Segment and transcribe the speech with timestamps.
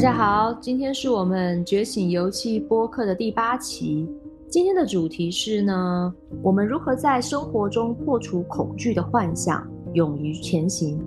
[0.00, 4.08] 大家好，今天是我们觉醒游戏播客的第八期。
[4.48, 10.98] 今天的主题是呢，我们如何在生活中破除恐惧的幻象，勇于前行。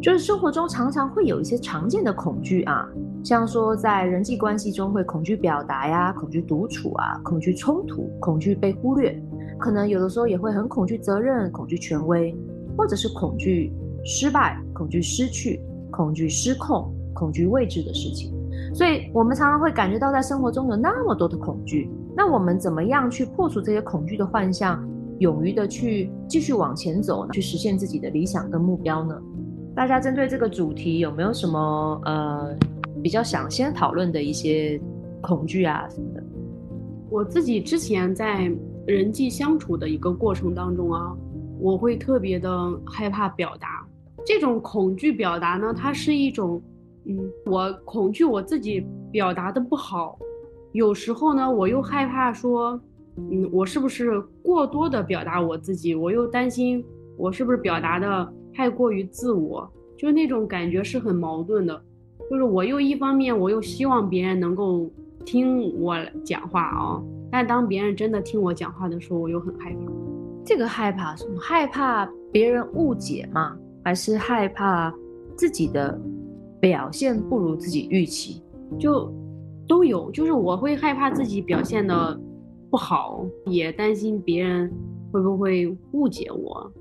[0.00, 2.88] 就是生活中常常会有一些常见的恐惧啊，
[3.24, 9.20] 像说在人际关系中会恐惧表达呀，恐惧独处啊，恐惧冲突，恐惧被忽略，
[9.58, 12.32] 可能有的时候也会很恐惧责任，恐惧权威，
[12.76, 13.72] 或者是恐惧
[14.04, 18.32] 失败，恐惧失去，恐惧失控，恐惧未知的事情。
[18.74, 21.90] 所以，我们常常会感觉到在生活中有那么多的恐惧。
[22.14, 24.86] 那我们怎么样去破除这些恐惧的幻象，
[25.18, 29.20] 勇于的去继续往前走，去实现自己的理想跟目标呢？
[29.74, 32.56] 大家针对这个主题有没有什么呃
[33.02, 34.80] 比较想先讨论的一些
[35.20, 36.22] 恐惧啊什么的？
[37.10, 38.50] 我自己之前在
[38.86, 41.16] 人际相处的一个过程当中啊，
[41.58, 42.50] 我会特别的
[42.84, 43.86] 害怕表达。
[44.26, 46.60] 这种恐惧表达呢，它是一种，
[47.08, 50.18] 嗯，我恐惧我自己表达的不好，
[50.72, 52.80] 有时候呢，我又害怕说，
[53.16, 56.84] 嗯，我是不是过多的表达我自己，我又担心
[57.16, 58.32] 我是不是表达的。
[58.54, 61.80] 太过于自我，就是那种感觉是很矛盾的，
[62.28, 64.90] 就是我又一方面我又希望别人能够
[65.24, 67.00] 听我讲话啊，
[67.30, 69.92] 但当别人真的听我讲话的时候，我又很害怕。
[70.44, 71.38] 这个害怕什么？
[71.38, 73.56] 害怕别人误解吗？
[73.84, 74.92] 还是害怕
[75.36, 75.96] 自己的
[76.60, 78.42] 表现不如自己预期？
[78.78, 79.12] 就
[79.66, 82.18] 都有，就是我会害怕自己表现的
[82.70, 84.70] 不好，也担心别人
[85.12, 86.72] 会不会误解我。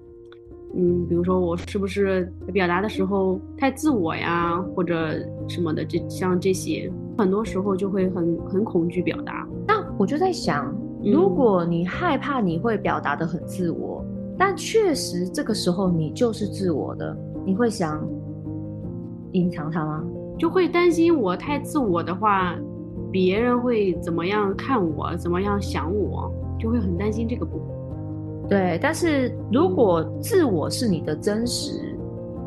[0.76, 5.14] 嗯，比如说我是不是表达的时候太自我呀，或者
[5.48, 9.48] 什么的，这像这些，很多时候就会很很恐惧表达。
[9.66, 14.04] 那我就在想，如果你害怕你会表达的很自我，
[14.38, 18.06] 但确实这个时候你就是自我的，你会想
[19.32, 20.04] 隐藏它吗？
[20.38, 22.56] 就会担心我太自我的话，
[23.12, 27.68] 别人会怎么样看我，怎么样想我，就会很担心这个部分。
[28.50, 31.98] 对，但是如果自我是你的真实，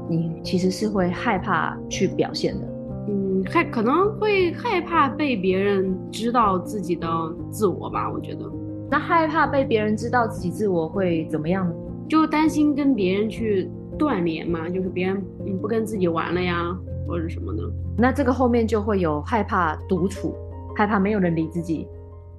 [0.09, 2.67] 你其实是会害怕去表现的。
[3.09, 7.07] 嗯，害可能会害怕被别人知道自己的
[7.51, 8.51] 自我吧，我觉得。
[8.91, 11.73] 那害怕被别人知道自己自我会怎么样？
[12.09, 13.71] 就担心跟别人去
[14.01, 15.23] 断联嘛，就是别人
[15.63, 17.63] 不跟自己玩了呀，或者什么的。
[17.97, 20.35] 那这个后面就会有害怕独处，
[20.75, 21.87] 害怕没有人理自己，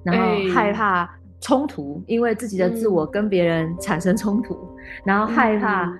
[0.04, 1.08] 然后害怕。
[1.44, 4.56] 冲突，因为自己的自我跟别人产生冲突，
[5.04, 5.92] 然后害怕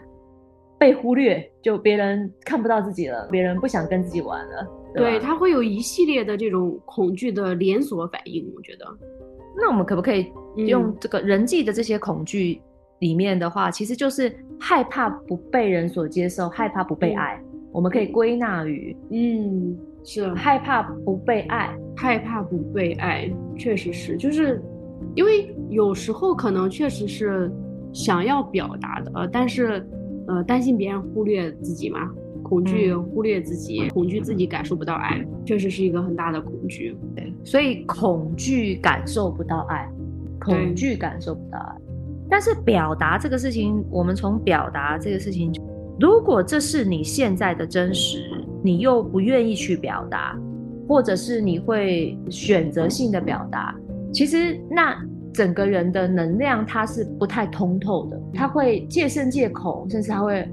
[0.79, 4.65] 被忽略，就别人看不到自己了，别人不想跟自己玩了。
[4.95, 8.87] 对他会有一系列的这种恐惧的连锁反应，我觉得。
[9.57, 12.63] 那我们可不可以用这个人际的这些恐惧
[13.01, 14.33] 里面的话，其实就是
[14.65, 17.43] 害怕不被人所接受，害怕不被爱。
[17.73, 23.29] 我们可以归纳于，嗯，是害怕不被爱，害怕不被爱，
[23.59, 24.63] 确实是，就是。
[25.17, 27.51] 因为有时候可能确实是
[27.93, 29.85] 想要表达的，呃，但是，
[30.29, 32.09] 呃，担心别人忽略自己嘛，
[32.43, 36.97] 恐惧忽略自己，恐惧自己感受不到爱，确实是一个很大的恐惧。
[37.17, 39.91] 对，所以恐惧感受不到爱，
[40.41, 41.75] 恐惧感受不到爱。
[42.33, 45.53] 但是表达这个事情，我们从表达这个事情，
[46.01, 48.25] 如果这是你现在的真实，
[48.65, 50.35] 你又不愿意去表达，
[50.89, 53.79] 或者是你会选择性的表达。
[54.15, 54.97] 其实，那
[55.31, 60.51] 整个人的能量它是不太通透的，他会借慎借口，甚至他会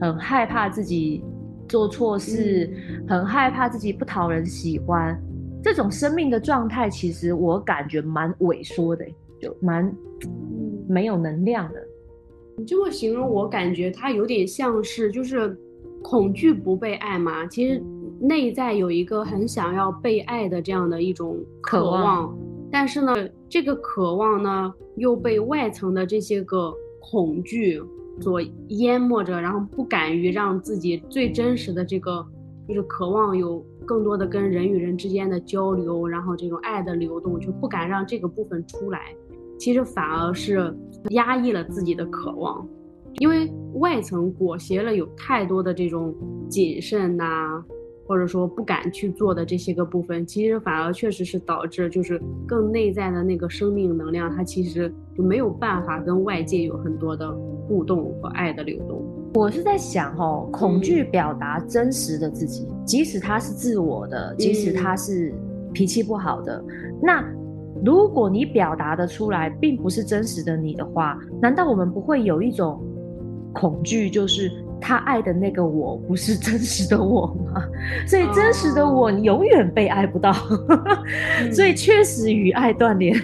[0.00, 1.22] 很害怕自己
[1.68, 2.70] 做错事，
[3.06, 5.20] 很害怕自己不讨人喜欢。
[5.62, 9.04] 这种生命的状态，其实我感觉蛮萎缩的，
[9.38, 9.94] 就蛮
[10.90, 11.80] 没有能量的。
[12.56, 15.56] 你这么形容，我感觉他有点像是就是
[16.02, 17.46] 恐惧不被爱嘛。
[17.46, 17.82] 其实
[18.20, 22.36] 内在有一个很想要被爱的这样的一种渴望。
[22.70, 23.14] 但是呢，
[23.48, 27.82] 这个渴望呢又被外层的这些个恐惧
[28.20, 32.24] 所淹没着，然后不敢于让自己最真实的这个，
[32.68, 39.14] 就是渴望有更多的跟人与人之间的交流，然后这种爱的流动，就不敢让这个部分出来。
[39.60, 40.74] 其实反而是
[41.10, 42.66] 压抑了自己的渴望，
[43.20, 46.12] 因为外层裹挟了有太多的这种
[46.48, 47.62] 谨慎呐。
[48.06, 57.30] 或者说不敢去做的这些个部分，其实反而确实是导致，就是更内在的那个生命能量，它其实就没有办法跟外界有很多的
[57.68, 59.00] 互动和爱的流动。
[59.34, 65.32] 我是在想，哦，恐惧表达真实的自己，即使他是自我的，即使他是
[65.72, 66.60] 脾气不好的，
[67.00, 67.24] 那
[67.84, 72.82] 如果你表达的出来，并不是真实的你的话，难道我们不会有一种
[73.52, 74.50] 恐惧，就是
[74.80, 77.62] 他爱的那个我不是真实的我吗？
[78.06, 80.32] 所以真实的我永远被爱不到，
[81.52, 83.14] 所以确实与爱断联。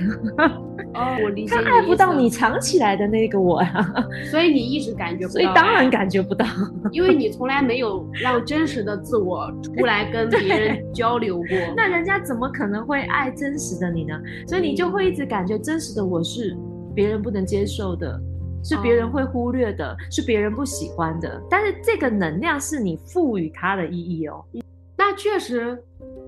[0.96, 1.54] 哦，我理解。
[1.54, 3.94] 他爱不到你藏起来的那个我呀，
[4.30, 5.40] 所以你一直感觉不到。
[5.40, 6.46] 所以当然感觉不到，
[6.90, 11.48] 因为你从来没有让真实的自我出来跟 别人交流过。
[11.76, 14.18] 那人家怎么可能会爱真实的你呢？
[14.48, 16.56] 所以你就会一直感觉真实的我是
[16.94, 18.20] 别人不能接受的。
[18.68, 21.40] 是别人会忽略的，是别人不喜欢的。
[21.48, 24.44] 但是这个能量是你赋予它的意义哦。
[24.98, 25.78] 那确实，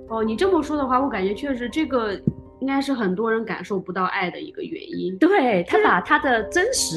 [0.08, 2.16] 哦，你这么说的话，我感觉确实这个
[2.60, 5.16] 应该是很多人感受不到爱的一个原因。
[5.18, 6.96] 对他把他的真实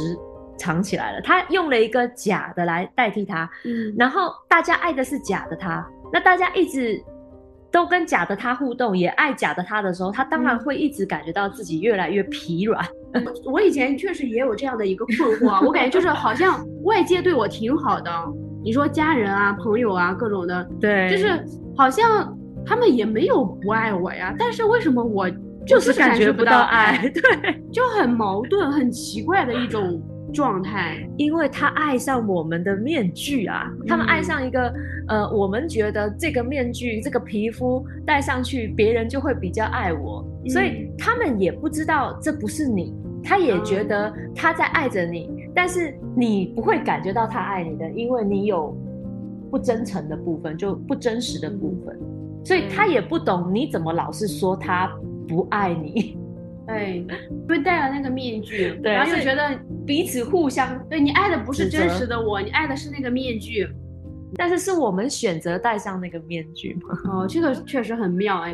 [0.58, 3.50] 藏起来了，他用了一个假的来代替他。
[3.66, 7.02] 嗯，然后大家爱的是假的他，那大家一直
[7.72, 12.86] 都跟假的他互动，也爱假的他的时候，他当然会一直感觉到自己越来越疲软。
[13.46, 18.12] 我以前确实也有这样的一个困惑，我感觉就是好像外界对我挺好的，
[18.64, 21.44] 你说家人啊、朋友啊各种的，对，就是
[21.76, 25.30] 好像他们也没有不爱我呀，但是为什么我
[25.66, 26.98] 就是感觉不到爱？
[27.10, 30.02] 对， 就很矛盾、很奇怪的一种
[30.34, 34.74] 状态，因为他爱上我们的面具啊，他们爱上一个
[35.08, 42.96] 呃，我们觉得这个面具、这个皮肤戴上去，别人就会比较爱我，所以他们也不知道这不是你。
[43.24, 48.76] 他也觉得他在爱着你，但是你不会感觉到他爱你的，因为你有
[49.52, 51.96] 不真诚的部分，就不真实的部分，
[52.44, 54.92] 所以他也不懂你怎么老是说他
[55.28, 56.18] 不爱你。
[56.68, 63.68] 对，因为戴了那个面具，然后又觉得彼此互相对你爱的不是真实的我，你爱的是那个面具，
[64.36, 66.98] 但是是我们选择戴上那个面具吗？
[67.12, 68.54] 哦，这个确实很妙哎，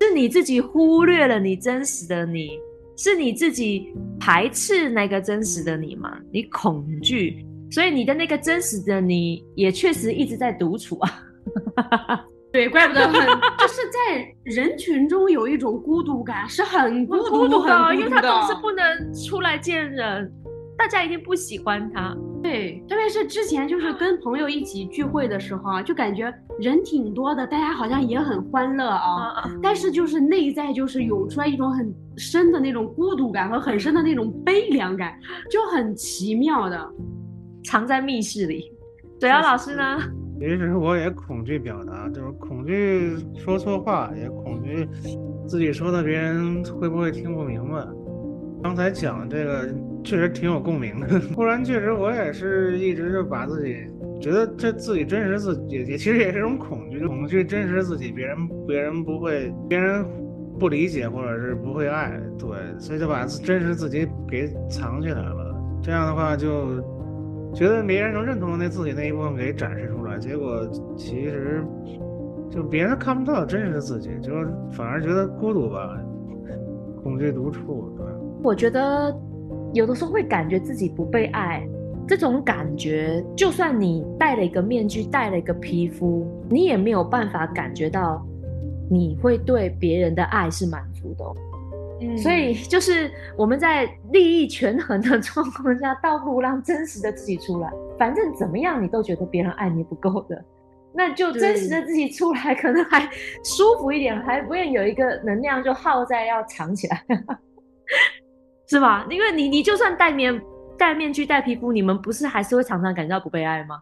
[0.00, 2.50] 是你自己忽略了你真实的你。
[2.98, 6.18] 是你自己排斥那个真实的你吗？
[6.32, 12.24] 你恐惧，所以你的那个真实的你也确实一直在独处啊。
[12.56, 13.12] 对，怪不得很，
[13.60, 20.32] 就是在人群中有一种孤独感，是很孤独的，因为他总是不能出来见人。
[20.78, 35.18] 大家一定不喜欢他，对，特别是之前就是跟朋友一起聚会的时候啊，就感觉人挺多的，大家好像也很欢乐啊，但是就是内在就是涌出来一种很深的那种孤独感和很深的那种悲凉感，
[35.50, 36.90] 就很奇妙的，
[37.64, 38.72] 藏在密室里。
[39.20, 39.98] 对啊，老师呢？
[40.38, 44.86] 其实我也恐惧表达，就是恐惧说错话，也恐惧
[45.46, 47.86] 自己说的别人会不会听不明白。
[48.62, 49.68] 刚才讲这个
[50.02, 53.76] 确实挺有共鸣的， 不然确实我也是一直就把自己
[54.20, 58.36] 觉得这自己真实自己，也其实也是一种恐惧，恐惧真实自己，别人
[58.66, 60.04] 别人不会，别人
[60.58, 62.48] 不理解或者是不会爱，对，
[62.78, 65.54] 所以就把真实自己给藏起来了。
[65.82, 66.82] 这样的话就
[67.56, 71.64] 觉得别人能认同的那自己那一部分给展示出来，结果其实
[72.50, 74.30] 就别人看不到真实的自己，就
[74.70, 75.98] 反而觉得孤独吧，
[77.02, 78.04] 恐惧独处，对。
[78.42, 79.10] 我觉得
[79.72, 81.66] 有的时候会感觉自己不被爱，
[82.06, 88.22] 这种感觉，就算你戴了一个面具，戴了一个皮肤，你也没有办法感觉到
[88.90, 91.24] 你会对别人的爱是满足的。
[92.00, 97.72] 嗯，所以就是我们在利益权衡的状况下，倒不如让真实的自己出来。
[97.98, 100.44] 反正怎么样，你都觉得别人爱你不够的，
[100.94, 103.00] 那就真实的自己出来，可能还
[103.42, 107.02] 舒服一点，还不愿有一个能量就耗在要藏起来。
[108.68, 109.06] 是吧？
[109.08, 110.38] 因为你，你就算戴面
[110.76, 113.80] 戴面具、戴皮肤，你们不是还是会常常感觉到不被爱吗？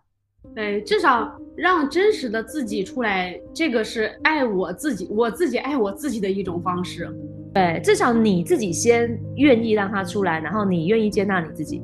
[0.54, 7.10] 对，至少让真实的自己出来，这个是爱我自己，我自己爱我自己的一种方式。
[7.54, 11.80] 对，至少你自己先愿意让他出来，然后你愿意接纳你自己，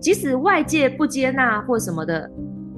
[0.00, 2.28] 即使外界不接纳或什么的，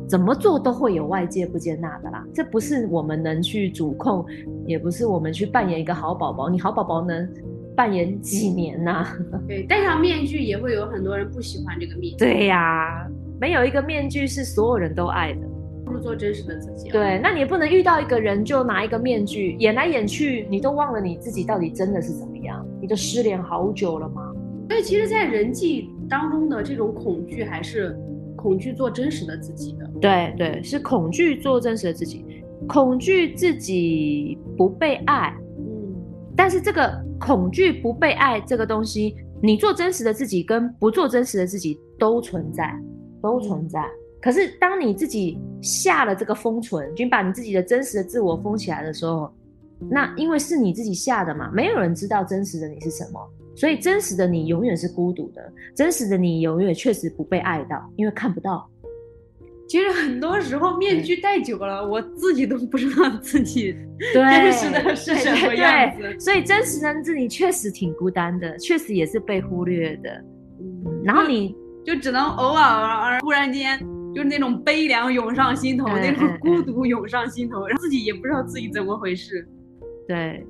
[0.08, 2.22] 怎么做都会有外界不接纳的啦。
[2.34, 4.26] 这不是我们能去主控，
[4.66, 6.50] 也不是我们去扮演一个好宝宝。
[6.50, 7.28] 你好宝宝能。
[7.74, 9.16] 扮演几年呐？
[9.48, 12.18] 对，戴上面具也会有很多人不喜欢这个面具。
[12.18, 13.08] 对呀，
[13.40, 15.40] 没有一个面具是所有人都爱的，
[15.92, 16.88] 不如做真实的自己。
[16.88, 22.66] 对，那你也不能遇到一个人就拿一个面具演来演去，你都忘了你自己到底真的是怎么样？
[22.80, 24.32] 你都失联好久了吗？
[24.68, 27.94] 所以，其实，在人际当中的这种恐惧，还是
[28.34, 29.86] 恐惧做真实的自己的。
[30.00, 32.24] 对对，是恐惧做真实的自己，
[32.66, 35.36] 恐惧自己不被爱。
[35.58, 35.94] 嗯，
[36.34, 36.90] 但是这个。
[37.24, 42.76] 恐惧不被爱这个东西，你做真实的自己跟不做真实的自己都存在，
[43.22, 43.80] 都存在。
[44.22, 49.30] 可是当你自己下了这个封存，就把你自己的真实的自我封起来的时候，
[49.90, 53.20] 那因为是你自己下的嘛，没有人知道真实的你是什么，
[53.56, 58.68] 所以真实的你永远是孤独的，真实的你永远确实不被爱到，因为看不到。
[59.68, 63.74] 其实很多时候面具戴久了，我自己都不知道自己
[64.12, 66.20] 对真实的是什么样子。
[66.20, 70.10] 所以真实的自己确实挺孤单的，确实也是被忽略的。
[70.60, 73.78] 嗯，然后你就只能偶尔忽然间
[74.14, 79.46] 就是那种悲凉涌上心头，那种孤独涌上心头，然后自己也不知道自己怎么回事。
[80.06, 80.44] 对，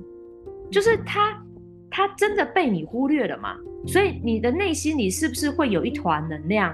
[0.71, 1.41] 就是他，
[1.89, 3.55] 他真的被你忽略了嘛？
[3.85, 6.73] 所以你的内心里是不是会有一团能量？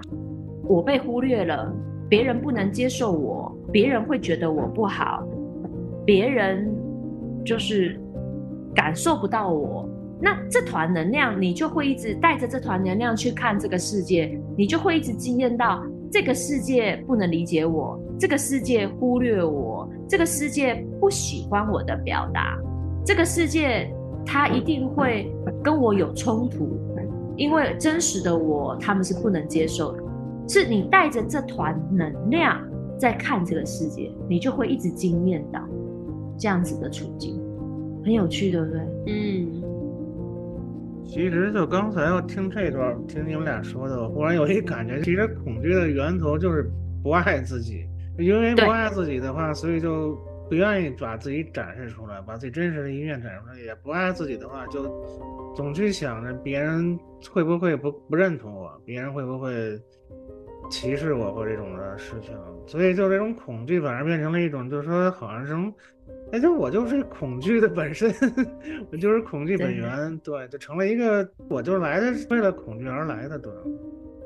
[0.63, 1.73] 我被忽略了。
[2.09, 5.23] 别人不能接受我，别人会觉得我不好，
[6.03, 6.67] 别人
[7.45, 8.01] 就是
[8.73, 9.87] 感受不到我。
[10.19, 22.57] 那这团能量，你就会一直带着这团能量去看这个世界，你就会一直惊艳到这个世界不能理解我，这个世界忽略我，这个世界不喜欢我的表达，
[23.05, 23.93] 这个世界
[24.25, 25.31] 它一定会
[25.63, 26.79] 跟我有冲突，
[27.37, 30.03] 因为真实的我他们是不能接受的。
[30.47, 32.59] 是你带着这团能量
[32.97, 35.61] 在看这个世界，你就会一直惊艳到
[36.39, 37.39] 这样子的处境，
[38.03, 38.81] 很有趣，对不对？
[39.05, 39.58] 嗯。
[41.11, 46.69] 其实就刚才要听这段，听你们俩说的，我忽然有一感觉，其实恐惧的源头就是
[47.03, 47.83] 不爱自己，
[48.19, 50.15] 因为不爱自己的话，所以就
[50.47, 53.59] 不愿意把自己展示出来，把自己真实的一面展示出来。
[53.59, 54.83] 也不爱自己的话，就
[55.55, 56.97] 总去想着别人
[57.31, 59.79] 会不会不不认同我，别人会不会。
[60.69, 62.35] 歧视我或这种的事情，
[62.67, 65.53] 所以就这种恐惧反而变成了一种，就是说好像是，
[66.31, 68.13] 哎，就我就是恐惧的本身，
[68.91, 73.51] 我就是恐惧本源，对，就成了一个，我就来的为了恐惧而来的，对。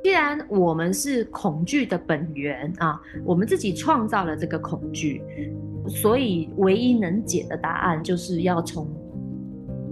[0.03, 5.21] 既然我们是恐惧的本源啊，我们自己创造了这个恐惧，
[5.87, 8.85] 所以唯一能解的答案就是要从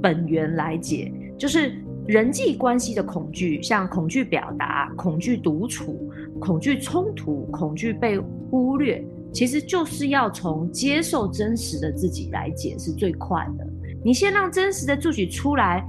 [0.01, 1.73] 本源来解，就是。
[2.07, 6.11] 人际关系的恐惧，像恐惧表达、恐惧独处、
[6.41, 13.65] 恐惧冲突、恐惧被忽略，其实就是要从接受真实的自己来解是最快的。
[14.03, 15.85] 你先让真实的自己出来，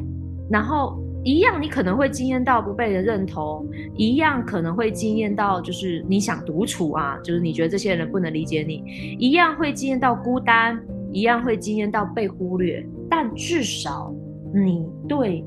[0.49, 3.67] 然后一样，你可能会惊艳到不被人认同，
[3.97, 8.85] 一样可能会惊艳到就是你想独处啊，就是你觉得这些人不能理解你，
[9.19, 10.81] 一样会惊艳到孤单，
[11.11, 14.15] 一样会惊艳到被忽略，但至少
[14.55, 15.45] 你对。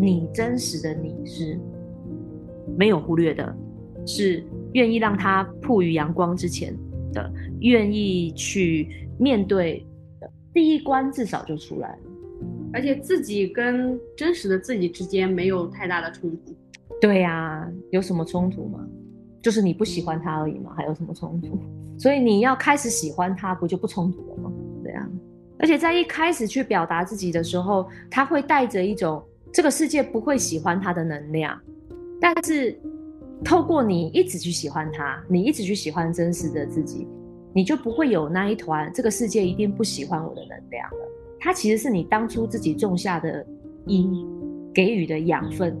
[0.00, 1.58] 你真实的你是
[2.76, 3.52] 没有忽略的，
[4.08, 6.74] 是愿意让他曝于阳光之前
[7.12, 8.88] 的，愿意去
[9.18, 9.86] 面对
[10.18, 10.30] 的。
[10.54, 11.98] 第一关至少就出来了，
[12.72, 16.56] 而且自己跟真实的自己之间没有太大的冲突。
[17.00, 18.80] 对呀，有什么冲突吗？
[19.42, 21.60] 就是你不喜欢他而已嘛，还有什么冲突？
[22.00, 24.50] 所以你要开始喜欢他，不就不冲突了吗？
[24.82, 25.06] 对呀，
[25.58, 29.22] 而且在一开始去表达自己的时候，他会带着一种。
[29.50, 31.58] 这个世界不会喜欢他的能量，
[32.20, 32.78] 但是
[33.44, 37.06] 透过你一直去喜欢他，你一直去喜欢真实的自己，
[37.54, 40.98] 你就不会有那一团这个世界一定不喜欢我的能量了。
[41.38, 43.46] 它其实是你当初自己种下的
[43.86, 44.26] 因，
[44.74, 45.76] 给予的养分，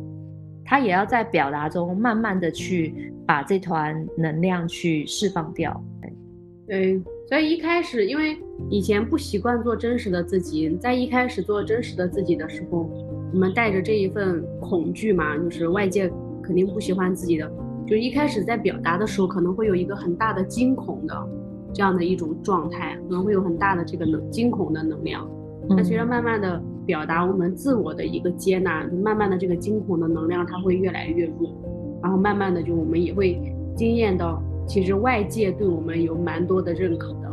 [0.64, 5.82] 它也要在表达中慢慢的去把这团能量去释放掉。
[6.68, 8.36] 对，所以一开始因为
[8.70, 12.88] 以前不习惯做真实的自己，在一开始做真实的自己的时候。
[13.30, 16.10] 我们带着这一份恐惧嘛，就是外界
[16.48, 17.46] 肯定不喜欢自己的，
[17.86, 21.14] 就一开始在表达的时候，可能会有一个很大的惊恐的
[21.74, 25.28] 这样的一种状态，可能会有很大的这个能惊恐的能量。
[25.68, 31.52] 那随着慢慢的表达我们自我的一个接纳，就慢慢的这个惊恐的能量它会越来越弱，
[32.02, 33.38] 然后慢慢的就我们也会
[33.76, 37.28] 惊艳到，其实外界对我们有蛮多的认可的。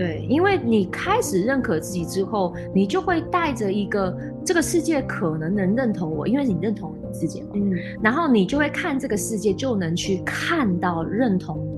[0.00, 7.48] 对，因为你开始认可自己之后，你就会带着一个这个世界可能能认同我，因为你认同你自己嘛。
[7.52, 11.68] 嗯，然后你就会看这个世界，就能去看到认同、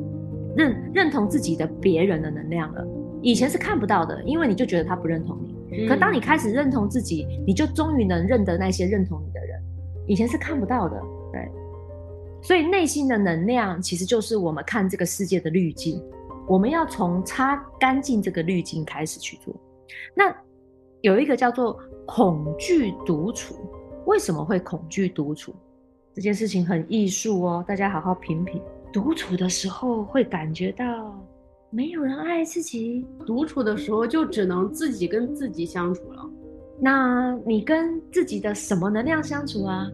[0.56, 2.86] 认认同自己的别人的能量了。
[3.22, 5.36] 以前是看不到的，因为你就觉得他不认同
[5.68, 5.88] 你。
[5.88, 9.60] 可当你开始认同自己，你就终于能认得那些认同你的人。
[10.06, 10.96] 以前是看不到的，
[11.32, 11.50] 对。
[12.40, 16.00] 所以内心的能量其实就是我们看这个世界的滤镜。
[16.52, 19.58] 我们要从擦干净这个滤镜开始去做。
[20.14, 20.30] 那
[21.00, 23.54] 有一个叫做恐惧独处，
[24.04, 25.54] 为什么会恐惧独处？
[26.12, 28.60] 这件事情很艺术哦，大家好好品品。
[28.92, 31.18] 独处的时候会感觉到
[31.70, 36.22] 没有人爱自己，独处的时候就只能自己跟自己相处了。
[36.78, 39.90] 那你跟自己的什么能量相处啊？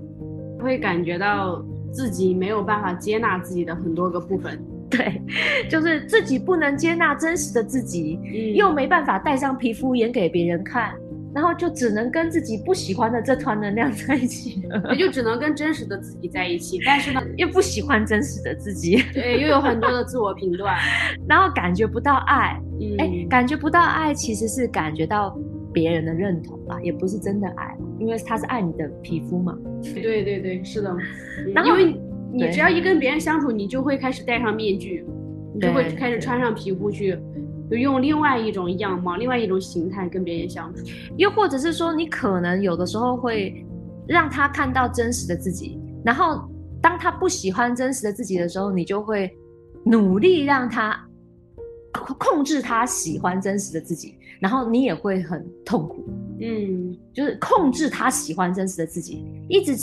[0.59, 4.61] 会感觉到自己没有办法接纳自己的很多个部分。
[4.91, 5.23] 对，
[5.69, 8.19] 就是自己不能接纳真实的自己，
[8.55, 10.95] 又没办法戴上皮肤演给别人看，
[11.35, 16.81] 然后就只能跟自己不喜欢的这团能量在一起了，也就只能跟真实的自己在一起。
[16.85, 20.77] 但是呢，又不喜欢真实的自己，对，又有很多的自我评断，
[21.29, 22.59] 然后感觉不到爱。
[22.81, 25.37] 嗯，哎，感觉不到爱，其实是感觉到
[25.73, 29.55] 别人的认同吧，也不是真的爱，因为他是爱你的皮肤嘛。
[29.83, 30.97] 对对对，是的。
[31.55, 32.01] 然后因为
[32.33, 35.05] 你只要一跟别人相处，你就会开始戴上面具，
[35.55, 37.19] 你就会开始穿上皮肤去，
[37.71, 40.85] 就用另外一种样貌、另外一种形态跟别人相处。
[41.17, 43.65] 又或者是说，你可能有的时候会
[44.07, 46.49] 让他看到真实的自己，然后
[46.81, 49.31] 当他不喜欢真实的自己的时候，你就会
[49.85, 50.99] 努力让他
[51.93, 56.05] 控控制他喜欢真实的自己，然后你也会很痛苦，
[56.41, 59.75] 嗯，就是控制他喜欢真实的自己，一直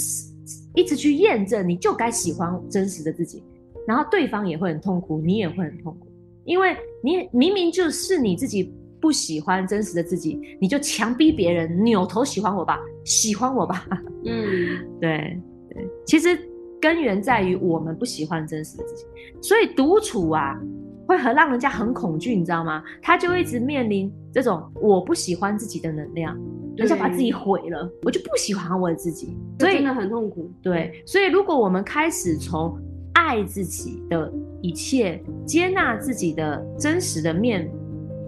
[0.75, 3.43] 一直去验证你就该喜欢真实的自己，
[3.87, 6.07] 然后对方也会很痛苦，你也会很痛苦，
[6.43, 13.87] 因为你明明就是你自己不喜欢真实的自己，你就强逼别人扭头喜欢我吧，喜欢我吧，
[14.25, 16.37] 嗯，对对，其实
[16.81, 19.05] 根源在于我们不喜欢真实的自己，
[19.41, 20.59] 所以独处啊。
[21.07, 22.83] 会很让人家很恐惧，你知道吗？
[22.99, 26.35] 他就一直面临这种我不喜欢自己的能量，
[26.77, 30.51] 人家把自己毁了，我就不喜欢我自己，所以真的很痛苦。
[30.61, 32.77] 对，所以如果我们开始从
[33.13, 37.71] 爱自己的一切、接纳自己的真实的面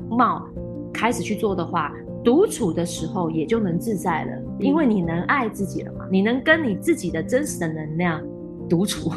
[0.10, 0.48] 貌
[0.94, 8.22] 开始去做的话，独处的时候也就能自在了，因为你能爱自己了嘛，你能跟你自己的真实的能量
[8.70, 9.12] 独处。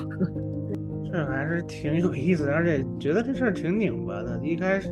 [1.13, 4.41] 这还是挺有意思的，而且觉得这事儿挺拧巴的。
[4.45, 4.89] 一开始，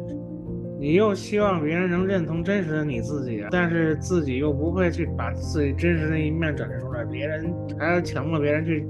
[0.80, 8.86] 你又希望别人能认同真实的你自己，但是自己又不会去把自己真实的一面展示出来，别人还要强迫别人去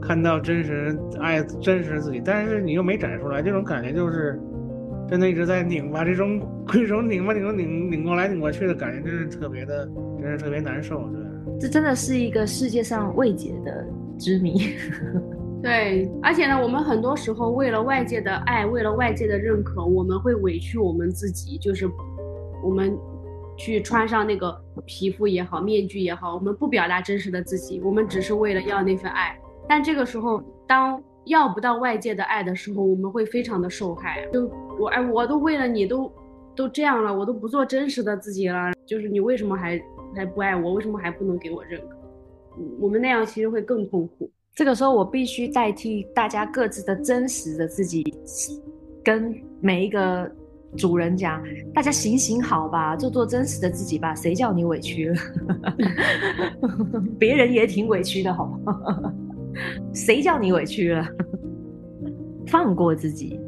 [0.00, 4.38] 看到真实爱真实的自己，但是你又没展示出来，这种感觉就是
[5.08, 9.88] 真的一直在拧巴，这种这种拧巴拧巴拧拧过来拧过去的感觉，真是特别的，
[10.20, 11.22] 真是特别难受，对。
[11.58, 13.86] 这真的是一个世界上未解的
[14.18, 14.74] 之谜。
[15.62, 21.88] 对，而且呢，我们很多时候为了外界的爱，为了外界的认可，我们会委屈我们自己，就是
[22.64, 22.98] 我们
[23.56, 29.38] 去穿上那个皮肤也好，面具也好，我们不表达真实的自己，我们只是为了要那份爱。
[29.68, 34.26] 但这个时候，当要不到外界的爱的时候，我们会非常的受害。
[34.32, 36.12] 就我哎，我都为了你都
[36.56, 39.80] 都这样了，我都不做真实的自己了，就是你为什么还
[40.16, 40.74] 还不爱我？
[40.74, 41.96] 为什么还不能给我认可？
[42.80, 44.28] 我们那样其实会更痛苦。
[44.54, 48.04] 这个时候，我必须代替大家各自的真实的自己，
[49.02, 50.30] 跟每一个
[50.76, 54.14] 主人讲：大家行行好吧，做做真实的自己吧。
[54.14, 55.16] 谁叫你委屈了？
[57.18, 59.14] 别人也挺委屈的，好吗？
[59.94, 61.06] 谁叫你委屈了？
[62.46, 63.40] 放过自己。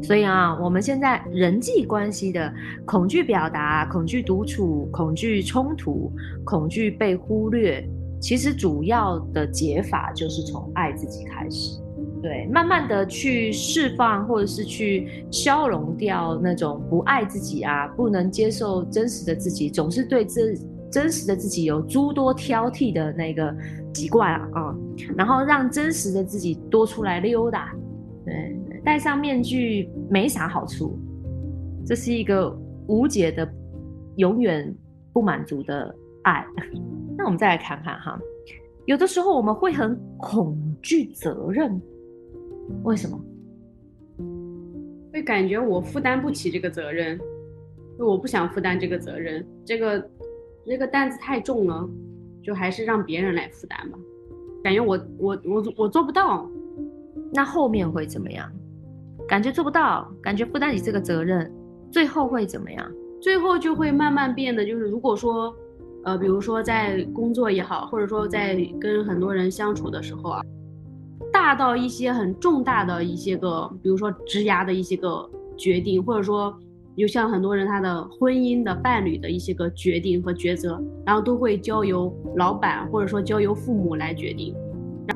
[0.00, 2.52] 所以啊，我们现在人际关系的
[2.86, 6.10] 恐惧表达、恐惧独处、恐惧冲突、
[6.44, 7.84] 恐惧被忽略。
[8.20, 11.80] 其实主要的解法就是从爱自己开始，
[12.20, 20.54] 对，慢慢的去释放或者是去消融掉那种不爱自己啊，不能接受真实的自己，总是对这
[20.90, 23.56] 真实的自己有诸多挑剔的那个
[23.94, 24.76] 习惯啊，
[25.16, 27.72] 然后让真实的自己多出来溜达，
[28.26, 28.54] 对，
[28.84, 30.98] 戴上面具没啥好处，
[31.86, 32.54] 这是一个
[32.86, 33.50] 无解的、
[34.16, 34.76] 永远
[35.12, 36.44] 不满足的爱。
[37.16, 38.18] 那我们再来看看哈，
[38.86, 41.80] 有的时候我们会很恐惧责任，
[42.82, 43.20] 为什么？
[45.12, 47.18] 会感觉我负担不起这个责任，
[47.98, 50.10] 就我不想负担这个责任，这个
[50.64, 51.88] 这个担子太重了，
[52.42, 53.98] 就还是让别人来负担吧。
[54.62, 56.48] 感觉我我我我做不到，
[57.32, 58.50] 那后面会怎么样？
[59.28, 61.52] 感觉做不到，感觉负担起这个责任，
[61.90, 62.90] 最后会怎么样？
[63.20, 65.54] 最后就会慢慢变得，就是如果说。
[66.04, 70.40] 呃，比如说在工作也好，或者说在跟很多人相处的时候啊，
[71.32, 76.56] 大到一些很重大的一些个，比如说职涯的一些个决定，或者说
[76.96, 84.54] 有像很多人他的婚姻的伴侣的一些个决定和抉择，然后都会交由老板或者说交由父母来决定，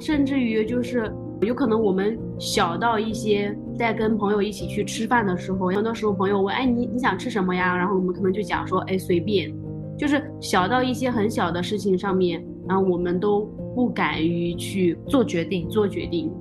[0.00, 7.74] 甚至于就是有可能我们小到一些在跟朋友一起去吃饭的时候，很多时候朋友问，哎，你你想吃什么呀？
[7.74, 9.50] 然后我们可能就讲说，哎，随便。
[9.96, 16.32] 就是小到一些很小的事情上面，然后我们都不敢于去做决定，做决定，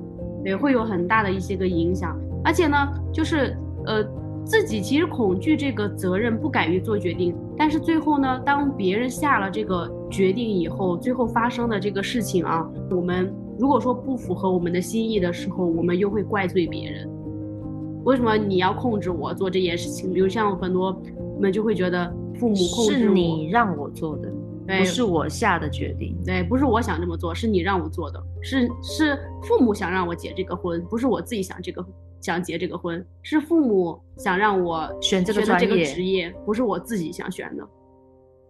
[0.44, 2.20] 对，会有很大的一些个影响。
[2.44, 2.76] 而且呢，
[3.12, 4.04] 就是呃，
[4.44, 7.36] 自己其实恐惧这个责任，不敢于做决定。
[7.56, 17.08] 但是最后呢，当别人下了这个决定以后，最后发生的这个事情啊，我们如果说不符合我们的心意的时候，我们又会怪罪别人。
[18.04, 20.12] 为什么你要控制我做这件事情？
[20.12, 21.00] 比如像很多，
[21.36, 22.14] 我们就会觉得。
[22.40, 24.32] 父母控制是你让我做的，
[24.66, 26.18] 不是我下的决定。
[26.26, 31.86] 对，不是我想这么做，是你让我做的，是是父母想让我结这个婚，不是我自己想这个
[32.22, 37.68] 想结这个婚，是父母想让我选这个学的这个专业职业，不是我自己想选的。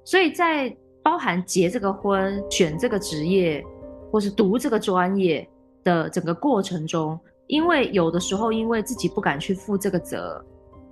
[0.05, 3.63] 所以在包含结这个婚、选这个职业，
[4.11, 5.47] 或是读这个专业
[5.83, 10.43] 的整个过程中，因为有的时候因为自己不敢去负这个责，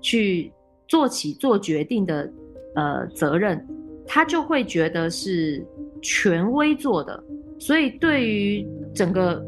[0.01, 0.51] 去
[0.87, 2.29] 做起做决定的
[2.75, 3.65] 呃责任，
[4.05, 5.65] 他就会觉得是
[6.01, 7.23] 权威做的，
[7.59, 9.43] 所以对于整个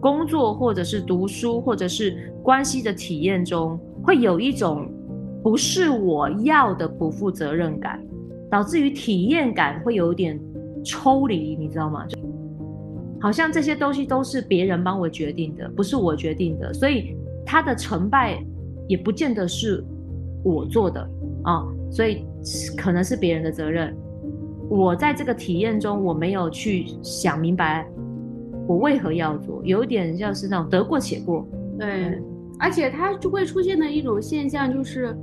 [0.00, 4.88] 工作或者是读书或者是关系的体验中，会有一种
[5.42, 8.00] 不是我要的不负责任感。
[8.48, 10.40] 导致于体验感会有点
[10.84, 12.06] 抽离，你知道吗？
[12.06, 12.16] 就
[13.20, 18.40] 好像这些东西都是别人帮我决定的，不是我决定的，所以他的成败
[18.86, 19.84] 也不见得是
[20.44, 21.00] 我做的
[21.42, 22.24] 啊、所以
[22.76, 23.96] 可能是别人的责任。
[24.68, 27.86] 我在这个体验中，我没有去想明白
[28.66, 31.46] 我为何要做，有一点像是那种得过且过。
[31.78, 32.20] 对，
[32.58, 35.16] 而且它就会出现的一种现象就是，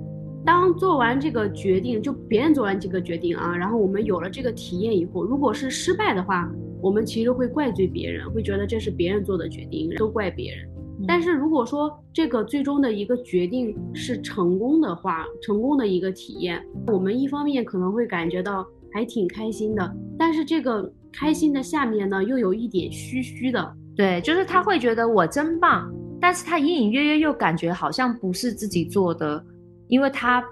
[0.45, 6.49] 当做完这个决定，就别人做完这个决定啊，然后我们有了这个体验以后，如果是失败的话，
[6.81, 10.69] 我们其实会怪罪别人，会觉得这是别人做的决定，都怪别人。
[11.07, 29.43] 但是如果说这个最终的一个决定是成功的话，成功的一个体验，我们一方面可能会感觉到还挺开心的，但是这个开心的下面呢，又有一点虚虚的，对，就是他会觉得我真棒，但是他隐隐约约又感觉好像不是自己做的，
[29.87, 30.43] 因为他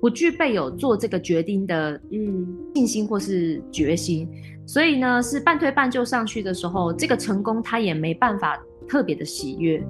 [0.00, 4.28] 不具备有做这个决定的嗯，信心或是决心，
[4.66, 9.82] 所以呢是半推半就上去的时候，这个成功他也没办法特别的喜悦。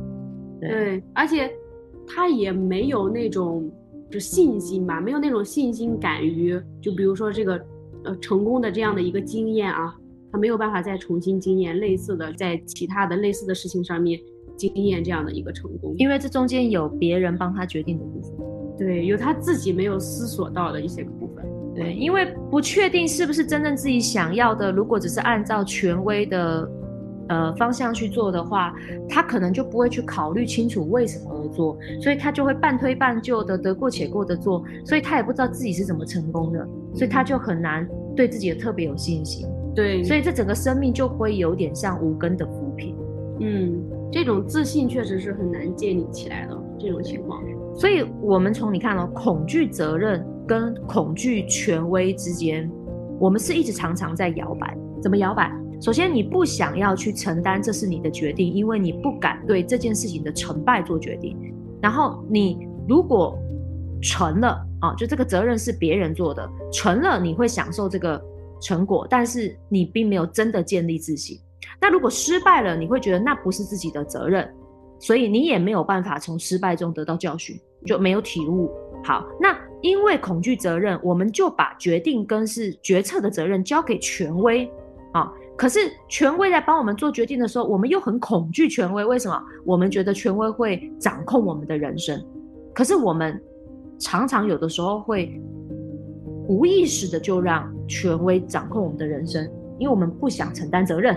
[0.60, 1.50] 对，对，而且
[2.06, 3.70] 他也没有那种
[4.10, 7.60] 就信心吧，没有那种信心敢于，就比如说这个
[8.04, 9.94] 呃成功的这样的一个经验啊，
[10.30, 14.20] 他没有办法再重新经验类似的，在其他的类似的事情上面
[14.56, 18.32] 经验这样的一个成功，因为这中间有别人帮他决定的部分。
[18.76, 21.44] 对，有他自己没有思索到的一些部分。
[21.74, 26.70] 对，因为不确定是不是真正自己想要的，如果只是按照权威的
[27.28, 28.74] 呃方向去做的话，
[29.08, 42.96] 他可能就不会去考虑清楚为什么而做，所以他就会半推半就的得过且过的做，所以他也不知道自己是怎么成功的，所以他就很难对自己的特别有信心，对，所以这整个生命就会有点像无根的浮萍。
[43.40, 43.82] 嗯，
[44.12, 47.42] 这种自信确实是很难建立起来的这种情况。
[47.76, 52.70] 所以我们从你看哦，恐惧责任跟恐惧权威之间，
[53.18, 54.76] 我们是一直常常在摇摆。
[55.02, 55.52] 怎么摇摆？
[55.84, 61.36] 首先，你不想要去承担这是你的决定，因为你不敢对这件事情的成败做决定。
[61.82, 63.38] 然后，你如果
[64.00, 68.18] 成了啊，就这个责任是别人做的，成了你会享受这个
[68.62, 71.38] 成果，但是你并没有真的建立自信。
[71.78, 74.50] 那如果失败了，你会觉得那不是自己的责任，
[74.98, 78.70] 所以你也没有办法从失败中得到教训，就没有体悟。
[79.04, 84.66] 好，那因为恐惧责任，我们就把决定跟是决策的责任交给权威。
[85.56, 89.04] 可是权威在帮我们做决定的时候，我们又很恐惧权威。
[89.04, 89.40] 为什么？
[89.64, 92.20] 我们觉得权威会掌控我们的人生。
[92.74, 93.40] 可是我们
[93.98, 95.40] 常常有的时候会
[96.48, 101.14] 无意识的就让权威掌控我们的人生，因为我们不想承担责任。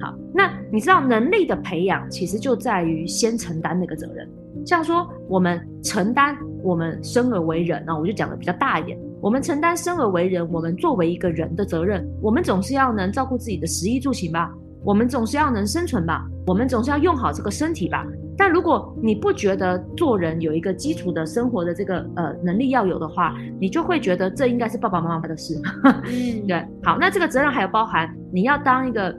[0.00, 4.30] 好，那你知道能力的培养其实就在于先承担那个责任。
[4.64, 18.06] 像说我们承担我们生而为人啊，我就讲的比较大一点，我们承担生而为人，我们作为一个人的责任，我们总是要能照顾自己的食衣住行吧，我们总是要能生存吧，我们总是要用好这个身体吧。
[18.38, 25.60] 但如果你不觉得做人有一个基础的生活的这个呃能力要有的话，你就会觉得这应该是爸爸妈妈的事。
[26.06, 29.12] 嗯，对，好，那这个责任还有包含你要当一个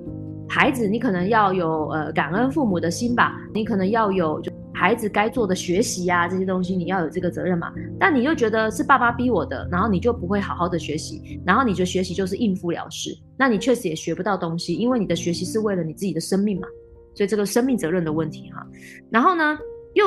[0.49, 7.73] 孩子，你可能要有呃感恩父母的心吧，你可能要有就孩子该做的学习呀、这些东西，你要有这个责任嘛。
[7.99, 16.67] 但你又觉得是爸爸逼我的，然后你就不会好好的学习，然后你就学习就是应付了事，那你确实也学不到东西，因为你的学习是为了你自己的生命嘛。
[17.15, 18.63] 所以这个生命责任的问题哈，
[19.10, 19.57] 然后呢，
[19.95, 20.05] 又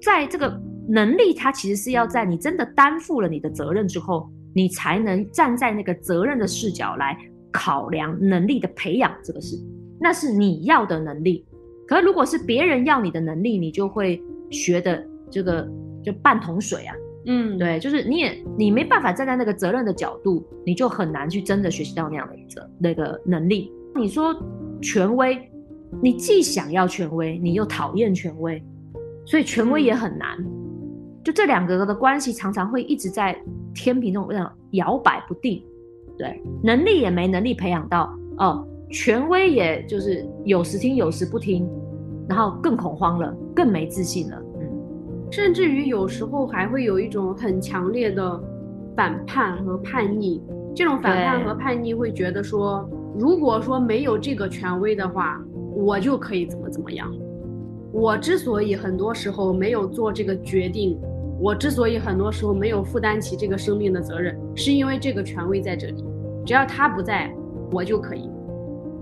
[0.00, 0.56] 在这个
[0.88, 7.18] 能力，它其实是要在你真的担负了你的责任之后，你才能站在那个责任的视角来
[7.54, 9.56] 考量能力的培养这个事，
[10.00, 11.46] 那是你要的能力。
[11.86, 15.66] 可是如果是别人要你的能力，你就会学的这个
[16.02, 16.94] 就半桶水啊，
[17.26, 23.72] 嗯，对，就是你也你没办法站在那个责任的角度，你就很难去真的学习到那样的责那个能力。
[23.94, 24.34] 你说
[24.82, 25.38] 权威，
[26.02, 28.60] 你既想要权威，你又讨厌权威，
[29.24, 30.36] 所以权威也很难。
[31.22, 33.40] 就这两个的关系常常会一直在
[33.74, 35.64] 天平中这样摇摆不定，
[36.16, 41.68] 对，能力也没能力培养到哦，权威也就是有时听有时不听，
[42.28, 44.68] 然后更恐慌了，更没自信了，嗯，
[45.30, 48.40] 甚至于有时候还会有一种很强烈的
[48.96, 50.42] 反叛和叛逆，
[50.74, 55.40] 这种反叛和叛逆会觉得说，如果说没有这个权威的话，
[55.74, 57.12] 我就可以怎么怎么样。
[57.92, 60.98] 我之所以很多时候没有做这个决定，
[61.40, 66.04] 我之所以很多时候没有负担起这个生命的责任，是因为这个权威在这里，
[66.46, 67.30] 只要他不在，
[67.70, 68.30] 我就可以。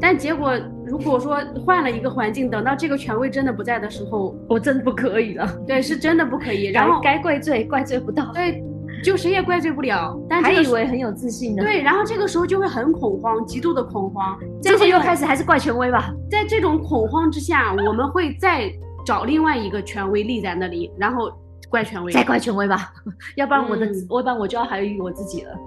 [0.01, 0.53] 但结果
[0.85, 5.47] 如果说换了一个环境，等到这个权威真的不在的时候，我真的不可以了。
[5.67, 6.67] 对，是真的不可以。
[6.73, 8.65] 然后该怪罪怪罪不到，对，
[9.05, 10.19] 就谁也怪罪不了。
[10.29, 11.63] 但还以为很有自信呢。
[11.63, 14.37] 对，然后这个时候就会很恐慌，极度的恐慌。
[14.61, 16.13] 这后又开始还是怪权威吧？
[16.31, 18.73] 在这种恐慌之下，我们会再。
[19.05, 21.29] 找另外一个权威立在那里，然后
[21.73, 22.93] 怪权威，再怪权威吧，
[23.35, 25.59] 要不然我的，要不然我就要怀疑我自己了，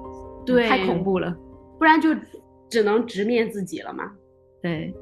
[0.45, 1.35] 对，太恐怖了，
[1.79, 2.15] 不然就
[2.69, 4.11] 只能直面自己了嘛。
[4.61, 4.93] 对，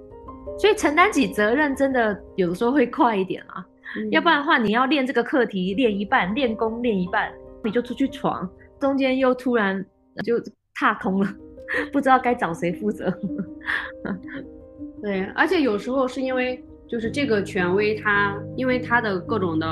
[0.57, 3.65] 所以承担起责任真的有的时候会快一点啊，
[4.11, 7.29] 要不然的话你要练这个课题练一半，练功练一半，
[7.65, 9.85] 你就出去闯，中间又突然
[10.23, 10.35] 就
[10.73, 11.27] 踏空了，
[11.91, 13.13] 不知道该找谁负责。
[15.03, 16.63] 对，而且有时候是因为。
[16.85, 19.65] 就是这个权威，他因为他的各种的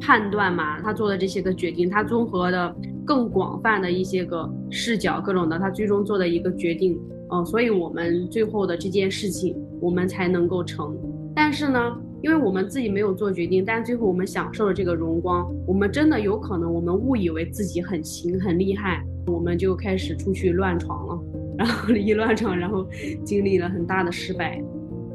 [0.00, 6.98] 判断嘛，他做的这些个决定，他综合的更广泛的一些个视角，各种的，他最终做的一个决定，
[7.32, 10.96] 嗯，所以我们最后的这件事情，我们才能够成。
[11.34, 21.22] 但是呢，因为我们自己没有做决定，但最后我们享受了这个荣光，我们真的有可能，我们误以为自己很行很厉害，我们就开始出去乱闯了，
[21.58, 22.86] 然后一乱闯，然后
[23.24, 24.62] 经历了很大的失败。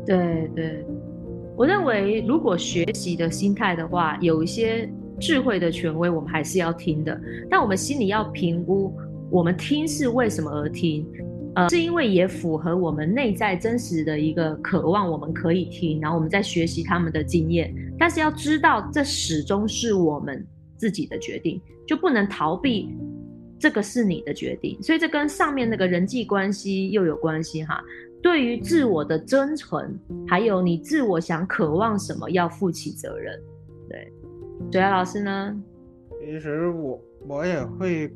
[0.06, 0.86] 对对。
[1.62, 7.22] 我认为，如果学习的心态的话，有一些智慧的权威，我们还是要听的。
[7.52, 8.92] 但我们心里要评估，
[9.30, 11.06] 我们听是为什么而听？
[11.54, 17.72] 呃，是因为也符合我们内在真实的一个渴望，我们可以听，然后我们在学习他们的经验。
[17.96, 20.44] 但是要知道，这始终是我们
[20.78, 22.90] 自己的决定，就不能逃避。
[23.60, 27.80] 这个是你的决定，所以这跟上面那个人际关系又有关系哈。
[28.22, 33.40] 对于自我的真诚，还有你自我想渴望什么，要负起责任。
[33.90, 34.14] 对，
[34.72, 35.60] 主要老师呢？
[36.20, 38.12] 其实我我也会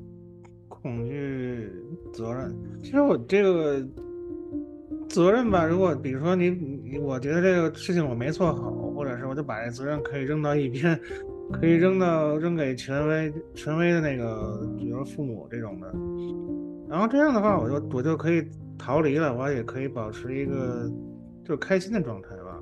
[0.69, 1.71] 恐惧
[2.13, 2.55] 责任。
[2.83, 3.83] 其实我这个
[5.09, 10.99] 责任吧，如果比如说你，我觉得这个事情我没做好，或者是我就把这责任可以扔到一边，
[11.51, 15.91] 可以扔到扔给权威权威的那个，比如父母这种的。
[16.89, 18.45] 然后这样的话，我就我就可以。
[18.77, 20.91] 逃离了，我也可以保持一个
[21.45, 22.59] 就开心的状态吧。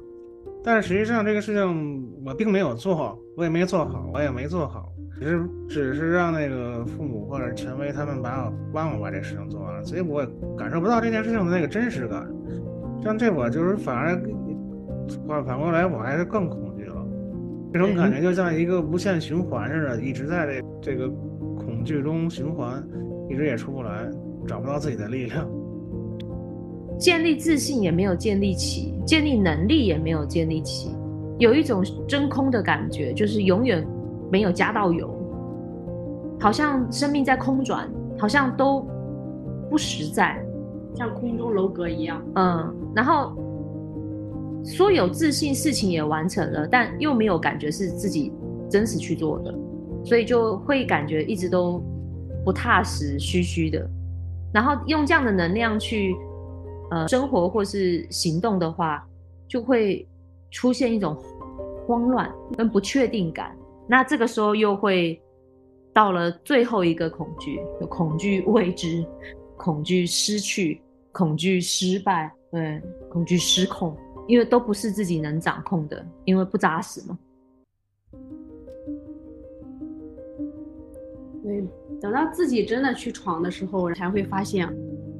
[0.63, 10.23] 但是实际上这个事情我并没有做，我也没做好，我也没做好，只是只是让那个父母或者权威他们把我帮我把这事情做完了，所以我
[10.55, 12.31] 感受不到这件事情的那个真实感。
[13.01, 14.15] 像这我就是反而
[15.27, 17.03] 反反过来我还是更恐惧了，
[17.73, 21.09] 这种感觉就像一个无限循环似的，一直在这这个
[21.57, 22.81] 恐惧中循环，
[23.33, 24.09] 一直也出不来，
[24.47, 25.49] 找不到自己的力量。
[26.99, 30.95] 建立自信也没有建立起，建立能力也没有建立起，
[31.39, 33.85] 有一种真空的感觉，就是永远
[34.31, 35.11] 没有加到油，
[36.39, 38.85] 好像生命在空转，好像都
[39.67, 40.39] 不实在，
[40.93, 42.23] 像空中楼阁一样。
[42.35, 43.33] 嗯，然后
[44.63, 48.31] 说有自信，事情也完成了，但又没有感觉是自己
[48.69, 49.53] 真实去做的，
[50.05, 51.83] 所以就会感觉一直都
[52.43, 53.89] 不踏实，虚虚的，
[54.53, 56.15] 然后用这样的能量去。
[56.91, 59.03] 呃，生活或是行动的话，
[59.47, 60.07] 就会
[60.51, 61.17] 出现一种
[61.87, 63.57] 慌乱跟不确定感。
[63.87, 65.19] 那这个时候又会
[65.91, 69.03] 到了最后一个恐惧，恐惧未知，
[69.57, 70.79] 恐惧失去，
[71.11, 72.79] 恐惧失败，对，
[73.09, 77.17] 恐惧失控，因为都不是自己能掌控的，因为不扎实嘛。
[81.41, 81.63] 对，
[82.03, 84.67] 等到自己真的去闯的时候，才会发现。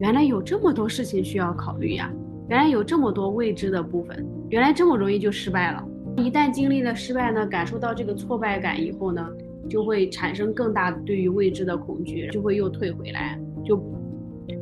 [0.02, 2.12] 原来有这么多事情需要考虑呀！
[2.50, 5.82] 原来有这么多未知的部分，原来这么容易就失败了。
[6.18, 9.26] 一旦经历了失败呢，感受到这个挫败感以后呢，
[9.70, 13.82] 就会产生更大对于未知的恐惧，就会又退回来，就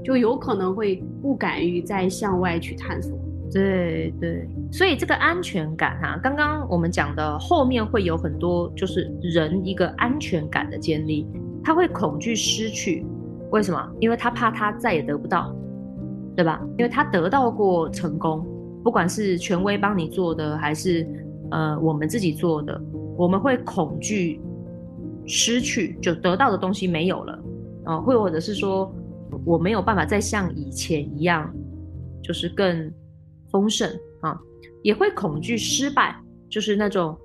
[0.04, 3.18] 就有可能会不敢于再向外去探索。
[3.52, 11.28] 对对，所以这个安全感哈，刚刚我们讲的后面会有很多，就是人一个安全感的建立，
[11.64, 13.06] 他会恐惧失去。
[13.52, 13.92] 为什么？
[14.00, 15.54] 因为他怕他再也得不到，
[16.36, 16.62] 对吧？
[16.78, 18.46] 因为他得到过成功，
[18.84, 21.06] 不管是权威帮你做的，还是
[21.52, 22.82] 呃我们自己做的，
[23.18, 24.40] 我们会恐惧
[25.26, 27.44] 失去，就得到的东西没有了，
[27.84, 28.90] 啊，会，或者是说
[29.46, 31.54] 我没有办法再像以前一样，
[32.24, 32.92] 就是更
[33.52, 33.90] 丰盛
[34.22, 34.40] 啊，
[34.82, 36.16] 也会恐惧失败，
[36.50, 37.18] 就是那种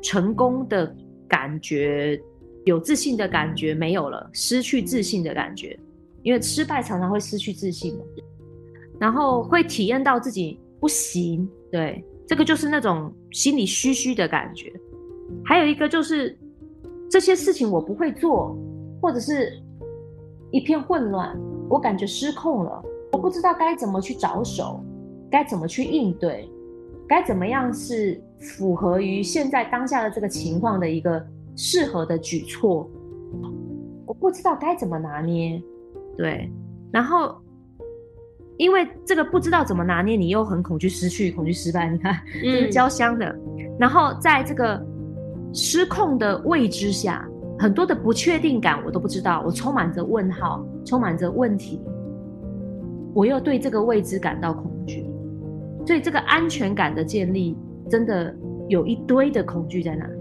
[0.00, 0.96] 成功的
[1.28, 2.18] 感觉、
[2.64, 5.78] 有自信的感觉没有了，失去自信的感觉，
[6.22, 7.98] 因为失败常常会失去自信
[9.00, 14.72] 然后会体验到自己不行，对，这个就是那种心里虚虚的感觉。
[15.44, 16.38] 还有一个就是
[17.10, 18.56] 这些事情我不会做，
[19.00, 19.60] 或者是
[20.52, 21.36] 一片混乱，
[21.68, 24.84] 我感觉失控了，我不知道该怎么去着手，
[25.30, 26.48] 该怎么去应对，
[27.08, 32.90] 该怎么样是符合于现在当下的这个情况的一个适合的举措，
[34.06, 35.62] 我不知道该怎么拿捏，
[36.16, 36.50] 对，
[36.92, 37.34] 然后。
[38.58, 41.88] 因为这个不知道怎么拿捏，你又很恐惧失去，恐惧失败。
[41.88, 43.34] 你看，这是交相的。
[43.80, 44.80] 然后在这个
[45.52, 47.26] 失控的未知下，
[47.58, 51.80] 很多的不确定感我都不知道，我充满着问号，充满着问题。
[53.14, 55.10] 我又对这个未知感到恐惧，
[55.86, 57.56] 所以这个安全感的建立，
[57.88, 58.32] 真的
[58.68, 60.20] 有一堆的恐惧在那里。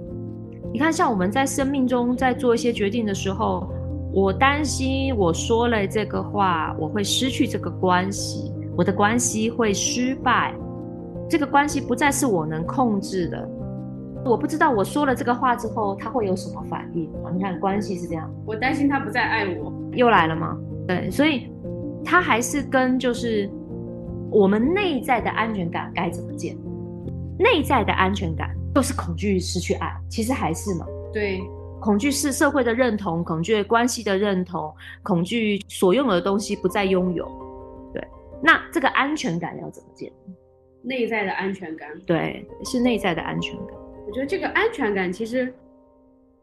[0.73, 3.71] 你看，像我们在生命中在做一些决定的时候。
[4.13, 10.53] 我担心我说了这个话，我会失去这个关系，我的关系会失败，
[11.29, 13.49] 这个关系不再是我能控制的。
[14.25, 17.09] 我不知道我说了这个话之后他会有什么反应。
[17.33, 20.57] 你看，关系是这样，我担心他不再爱我，又来了吗？
[20.85, 21.49] 对，所以
[22.03, 23.49] 他还是跟就是
[24.29, 26.53] 我们内在的安全感该怎么建？
[27.39, 30.85] 内在的安全感又是恐惧失去爱，其实还是嘛？
[31.13, 31.41] 对。
[31.79, 37.25] 恐惧是社会的认同，恐惧关系的认同，恐惧所拥有的东西不再拥有。
[37.91, 38.07] 对，
[38.39, 40.33] 那这个安全感要怎么建立？
[40.83, 43.75] 内在的安全感，对，是内在的安全感。
[44.05, 45.51] 我觉得这个安全感其实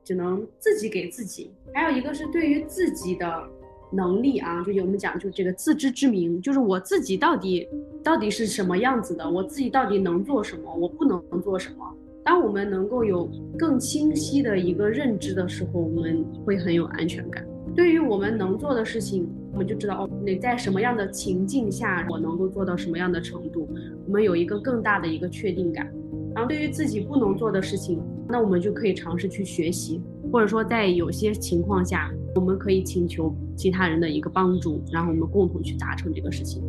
[0.03, 1.55] 只能自己给自己。
[1.73, 3.49] 还有一个是对于自己的
[3.93, 7.69] 能力啊，就我们讲就这个自知之明，就是我自己到底
[8.03, 11.95] 到底是什么样子的，我自己到底能做什么，我不能做什么。
[12.29, 13.27] 当我们能够有
[13.59, 17.43] 更清晰的一个认知的时候，我们会很有安全感。
[17.75, 23.67] 对于我们能做的事情，我们就知道哦，你在什么样的情境下，我能够做到什么样的程度，
[24.05, 25.91] 我们有一个更大的一个确定感。
[26.35, 36.63] 然后对于自己不能做的事情，那我们就可以尝试去学习，或者说在有些情况下，我们可以请求其他人的一个帮助，然后我们共同去达成这个事情。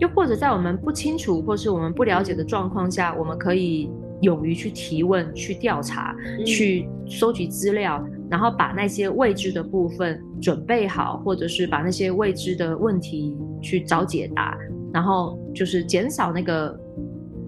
[0.00, 3.88] 又或者在我们不清楚或是我们不了解的状况下，我们可以。
[4.22, 14.58] 勇于去提问、去调查、去收集资料，然后把那些未知的部分准备好，或者是把那些未知的问题去找解答，
[14.92, 16.78] 然后就是减少那个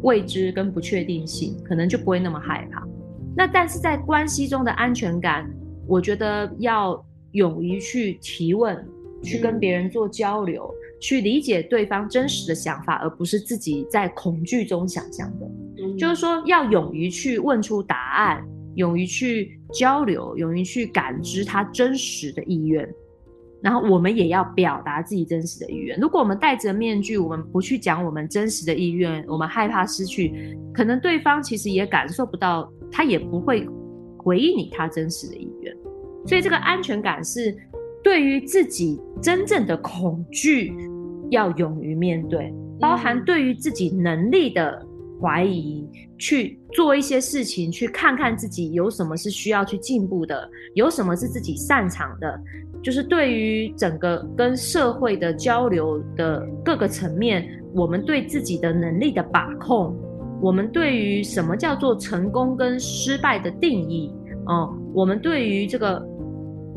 [0.03, 2.87] 未知跟不确定性，可能就不会那么害怕。
[3.37, 5.51] 那但是在关系中的安全感，
[5.87, 8.85] 我觉得要勇于去提问，
[9.23, 15.51] 去跟别人做交流，去理解对方真实的想法，而不是自己在恐惧中想象的。
[15.97, 18.45] 就是说，要勇于去问出答案，
[18.77, 22.89] 勇于去交流，勇于去感知他真实的意愿，
[23.63, 25.99] 然后我们也要表达自己真实的意愿。
[26.01, 33.67] 如果我们戴着面具，我们不去讲我们真实的意愿，我们害怕失去，可能对方其实也感受不到，他也不会
[34.19, 35.77] 回应你他真实的意愿。
[36.27, 37.57] 所以，这个安全感是
[38.03, 40.75] 对于自己真正的恐惧，
[41.31, 44.87] 要勇于面对，包含对于自己能力的。
[45.21, 45.87] 怀疑，
[46.19, 52.41] 去做一些事情，去看看自己有什么是需要去进步的，有什么是自己擅长的。
[52.83, 59.95] 就是对于整个跟社会的交流的各个层面，我们对自己的能力的把控，
[60.41, 64.11] 我们对于什么叫做成功跟失败的定义，
[64.47, 66.03] 哦，我们对于这个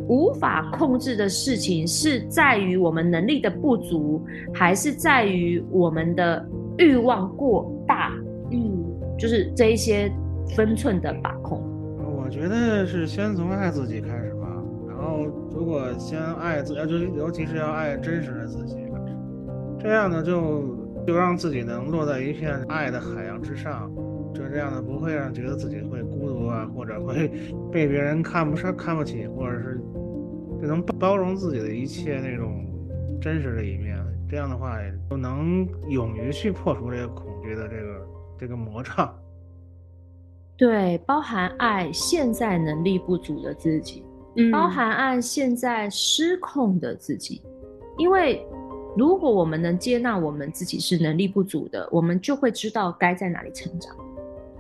[0.10, 4.22] 无法控制的事情，是在于我们能力的不足，
[4.54, 6.46] 还是在于我们的
[6.78, 8.12] 欲望过大？
[8.54, 10.12] 嗯，就是这一些
[10.56, 11.62] 分寸的把控。
[12.00, 14.48] 我觉得是先从爱自己开始吧。
[14.88, 18.78] 然后，如果先爱自，就尤其是要爱真实的自己，
[19.80, 23.92] 这样呢，就就让自己能落在一片爱的海洋之上。
[24.34, 27.28] 就这样的，不会让觉得自己会孤独啊，或者会
[27.72, 29.80] 被别人看不上、看不起，或者是
[30.62, 32.66] 就能包容自己的一切那种
[33.22, 33.98] 真实的一面。
[34.28, 34.78] 这样的话，
[35.10, 38.13] 就能勇于去破除这个恐惧的这个。
[38.44, 39.18] 这个魔障，
[40.58, 44.04] 对，包含爱现在能力不足的自己，
[44.36, 47.42] 嗯，包含爱现在失控的自己。
[47.98, 48.46] 因为
[48.98, 53.96] 如果我们能接纳我们自己是能力不足的，我们就会知道该在哪里成长。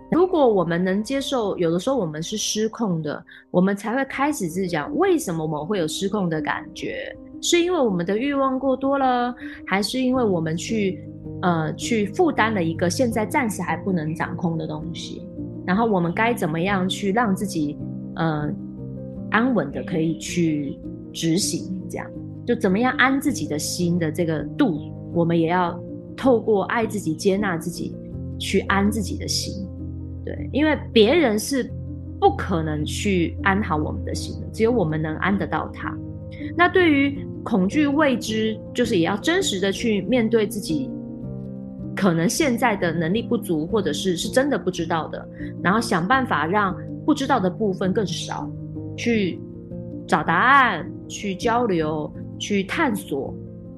[0.09, 3.21] 如果我们能接受，有的时候我们是失控的，
[3.51, 7.13] 我们才会开始自己讲为什么我们会有失控的感觉？
[7.43, 9.35] 是因为我们的欲望过多了，
[9.67, 11.03] 还是因为我们去
[11.41, 15.21] 呃去负担了一个现在暂时还不能掌控的东西？
[15.67, 17.77] 然后我们该怎么样去让自己
[18.15, 18.49] 呃
[19.31, 20.79] 安稳的可以去
[21.11, 21.81] 执行？
[21.89, 22.09] 这样
[22.45, 24.79] 就怎么样安自己的心的这个度，
[25.13, 25.77] 我们也要
[26.15, 27.93] 透过爱自己、接纳自己
[28.39, 29.67] 去安自己的心。
[30.25, 31.69] 对，因为别人是
[32.21, 35.93] 不可能去安好我们的心的，只有我们能安得到他。
[36.57, 40.89] 那对于恐惧未知，就是也要真实的去面对自己
[41.95, 45.27] 可能现在的能力不足，或者是是真的不知道的，
[45.61, 46.75] 然后想办法让
[47.05, 48.49] 不知道的部分更少，
[48.97, 49.39] 去
[50.07, 53.33] 找答案，去交流，去探索。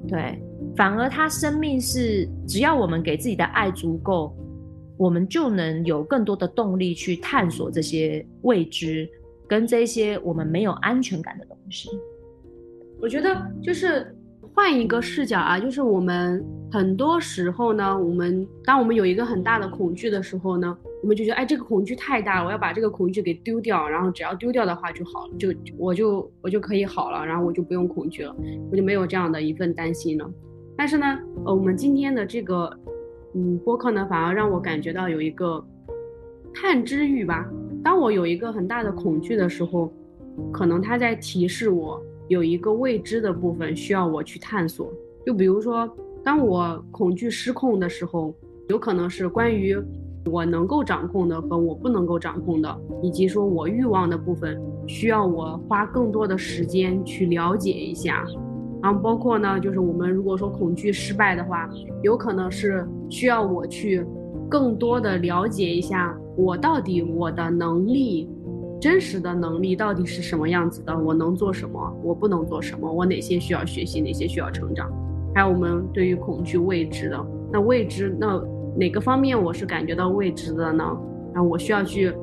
[0.08, 0.40] 对，
[0.76, 4.36] 反而他生命是只要我们给自己的爱足够。
[4.98, 9.06] 我们就能有更多的动力去探索这些未知，
[9.46, 11.90] 跟这些我们没有安全感的东西。
[13.02, 14.16] 我觉得就是
[14.54, 28.36] 换一个视角啊，就是我们很多时候呢，我们当我们有一个很大的恐惧的时候呢，我们就觉得，哎，这个恐惧太大了，我要把这个恐惧给丢掉，然后只要丢掉的话就好了，就我就我就可以好了，然后我就不用恐惧了，
[28.72, 30.30] 我就没有这样的一份担心了。
[30.78, 32.72] 但是呢，呃，我们今天的这个。
[33.38, 35.62] 嗯，播客呢反而让我感觉到有一个
[36.54, 37.46] 探知欲吧。
[37.84, 39.92] 当我有一个很大的恐惧的时候，
[40.54, 44.92] 可能它在提示我有一个未知的部分需要我去探索。
[45.26, 45.90] 就比如说，
[46.24, 48.34] 当我恐惧失控的时候，
[48.70, 49.78] 有可能是关于
[50.32, 58.26] 我能够掌控的和我不能够掌控的，以及说我欲望的部分需要我花更多的时间去了解一下。
[58.82, 61.70] 然后包括呢，就是我们如果说恐惧失败的话，
[62.04, 64.06] 有可能是需要我去
[64.50, 68.30] 更多的了解一下我到底我的能力，
[68.80, 74.92] 真实的能力到底是什么样子的，我能做什么，我不能做什么，我哪些需要学习，哪些需要成长。
[75.34, 78.42] 还有我们对于恐惧未知的，那未知那
[78.76, 80.84] 哪个方面我是感觉到未知的呢？
[81.34, 82.14] 然后我需要去，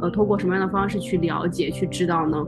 [0.00, 2.46] 呃，通过什么样的方式去了解、去知道呢？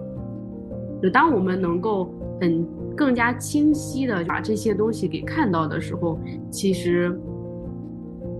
[1.03, 2.67] 就当我们能够很。
[2.99, 6.19] 更加清晰的把这些东西给看到的时候，
[6.51, 7.17] 其实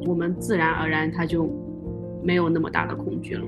[0.05, 1.49] 我们自然而然他就
[2.25, 3.45] 没有那么大的恐惧了。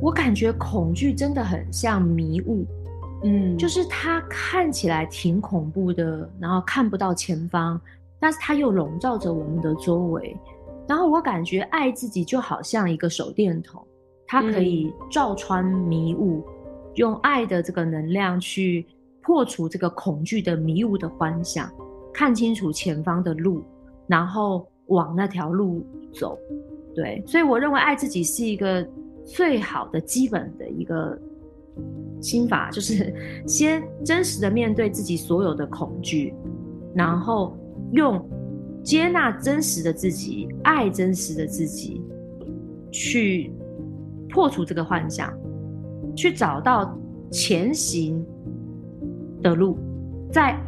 [0.00, 2.64] 我感觉恐惧真的很像迷雾，
[3.24, 7.80] 嗯，就是它看起来挺恐怖的，然后看不到前方，
[8.20, 10.36] 但是它又笼罩着我们的周围。
[10.88, 13.82] 然后我感觉爱自己就好像一个手电筒，
[14.26, 16.44] 它可以照穿迷雾，
[16.94, 18.86] 用爱的这个能量去。
[19.22, 21.68] 破除这个恐惧的迷雾的幻想，
[22.14, 23.60] 看清楚前方的路，
[24.06, 25.84] 然后往那条路
[26.14, 26.38] 走。
[26.94, 28.88] 对，所以我认为爱自己是一个
[29.26, 31.18] 最好的基本的一个
[32.20, 33.12] 心法， 就是
[33.46, 36.32] 先真实的面对自己所有的恐惧，
[36.94, 37.54] 然后
[37.92, 38.24] 用
[38.82, 42.00] 接纳真实的自己、爱真实的自己，
[42.90, 43.52] 去
[44.30, 45.36] 破除这个幻想，
[46.16, 46.98] 去找到
[47.30, 48.24] 前行。
[49.42, 49.78] 的路，
[50.32, 50.58] 在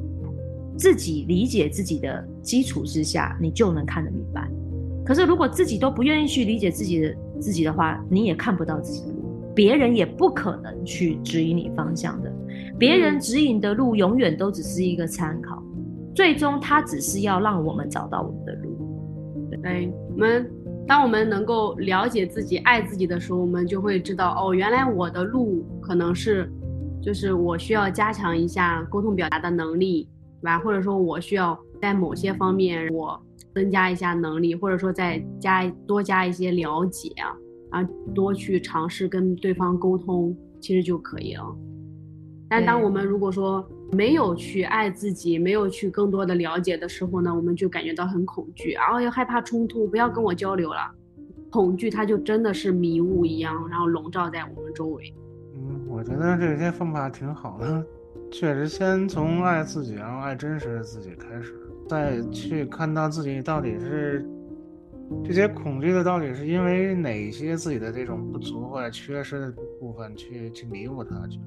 [0.76, 4.48] 自己理解自己的基础之下，你就能看得明白。
[5.04, 12.32] 可是，如果自己都不愿意去理解自己的自己的话，你也看不到自己的路，别人也不可能去指引你方向的。
[12.78, 15.62] 别人指引的路，永远都只是一个参考，
[16.14, 19.60] 最终他只是要让我们找到我们的路。
[19.62, 20.50] 对，我们
[20.86, 26.50] 当我们能够了解自己、爱自己的时候，我们就会知道，哦，原来我的路可能是。
[27.00, 30.08] 就是我需要加强一下沟通表达的能力，
[30.42, 30.58] 对吧？
[30.58, 33.18] 或者说我需要在某些方面我
[33.58, 41.44] 增加一下能力，或者说再加多加一些了解啊，啊，多去尝试跟对方沟通，其实就可以了。
[42.48, 50.78] 但当我们如果说没有去爱自己，没有去更多的了解的时候呢，我们就感觉到很恐惧，然后又害怕冲突，不要跟我交流了。
[51.50, 55.12] 恐惧它就真的是迷雾一样，然后笼罩在我们周围。
[55.56, 57.84] 嗯我觉得这些方法挺好的，
[58.30, 61.54] 确实先从爱自己，然后爱真实的自己开始，
[61.88, 64.24] 再去看到自己到底是
[65.24, 71.40] 这些恐惧的到底是因为哪些自己的这种不足或者缺失的部分去去弥补它去，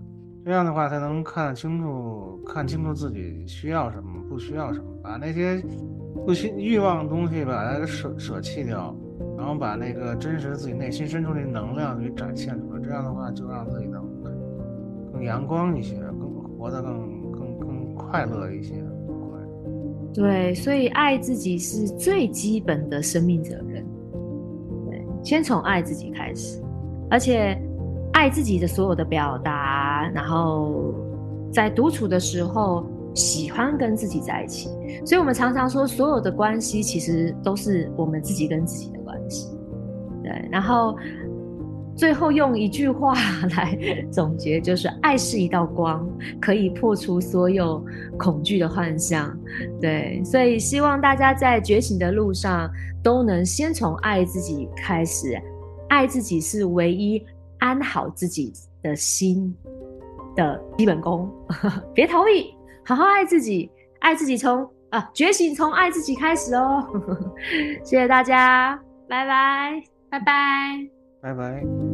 [0.43, 5.63] 这样的话才能看清楚看清楚自己需要什么，不需要什么，把那些
[6.25, 8.95] 不需欲望的东西把它舍舍弃掉，
[9.37, 14.31] 然后把那个真实自己内心深处的能量给展现出来，这样的话就让自己能更。
[15.23, 18.73] 阳光一些，更活得更更更快乐一些。
[20.13, 23.85] 对，所以爱自己是最基本的生命责任。
[24.89, 26.61] 对，先从爱自己开始，
[27.09, 27.57] 而且
[28.13, 30.93] 爱自己的所有的表达，然后
[31.51, 34.69] 在独处的时候喜欢跟自己在一起。
[35.05, 39.49] 所以，我们常常说，所有的关系其实都是我们自己跟自己的关系。
[40.23, 40.95] 对，然后。
[42.01, 43.13] 最后用一句话
[43.55, 43.77] 来
[44.09, 46.03] 总结，就是爱是一道光，
[46.41, 47.79] 可以破除所有
[48.17, 49.37] 恐惧的幻象。
[49.79, 52.67] 对，所以希望大家在觉醒的路上
[53.03, 55.39] 都能先从爱自己开始，
[55.89, 57.23] 爱自己是唯一
[57.59, 59.55] 安好自己的心
[60.35, 61.31] 的基本功。
[61.93, 62.51] 别逃避，
[62.83, 66.83] 好好爱自己，爱自己从啊觉醒从爱自己开始哦。
[67.85, 68.75] 谢谢大家，
[69.07, 70.89] 拜拜，拜拜，
[71.21, 71.90] 拜拜。